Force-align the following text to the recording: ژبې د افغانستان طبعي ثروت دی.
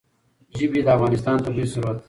ژبې 0.57 0.79
د 0.85 0.87
افغانستان 0.97 1.35
طبعي 1.45 1.65
ثروت 1.73 1.95
دی. 1.97 1.99